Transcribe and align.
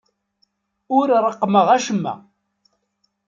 Ur 0.97 1.07
reqqmeɣ 1.25 1.67
acemma. 1.75 2.13